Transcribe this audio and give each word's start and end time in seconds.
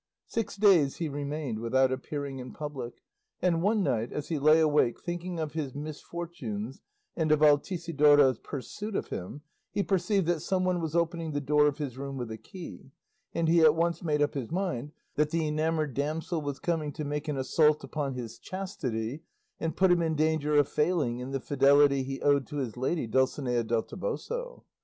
Six 0.25 0.55
days 0.55 0.95
he 0.95 1.09
remained 1.09 1.59
without 1.59 1.91
appearing 1.91 2.39
in 2.39 2.53
public, 2.53 3.03
and 3.39 3.61
one 3.61 3.83
night 3.83 4.11
as 4.11 4.29
he 4.29 4.39
lay 4.39 4.59
awake 4.59 4.99
thinking 4.99 5.39
of 5.39 5.51
his 5.53 5.75
misfortunes 5.75 6.81
and 7.15 7.31
of 7.31 7.41
Altisidora's 7.41 8.39
pursuit 8.39 8.95
of 8.95 9.09
him, 9.09 9.41
he 9.69 9.83
perceived 9.83 10.25
that 10.25 10.39
some 10.39 10.63
one 10.63 10.81
was 10.81 10.95
opening 10.95 11.33
the 11.33 11.39
door 11.39 11.67
of 11.67 11.77
his 11.77 11.99
room 11.99 12.17
with 12.17 12.31
a 12.31 12.37
key, 12.39 12.89
and 13.35 13.47
he 13.47 13.59
at 13.61 13.75
once 13.75 14.01
made 14.01 14.23
up 14.23 14.33
his 14.33 14.49
mind 14.49 14.91
that 15.17 15.29
the 15.29 15.47
enamoured 15.47 15.93
damsel 15.93 16.41
was 16.41 16.57
coming 16.59 16.91
to 16.93 17.03
make 17.05 17.27
an 17.27 17.37
assault 17.37 17.83
upon 17.83 18.15
his 18.15 18.39
chastity 18.39 19.21
and 19.59 19.77
put 19.77 19.91
him 19.91 20.01
in 20.01 20.15
danger 20.15 20.55
of 20.55 20.67
failing 20.67 21.19
in 21.19 21.29
the 21.29 21.39
fidelity 21.39 22.01
he 22.01 22.19
owed 22.23 22.47
to 22.47 22.57
his 22.57 22.75
lady 22.75 23.05
Dulcinea 23.05 23.63
del 23.63 23.83
Toboso. 23.83 24.63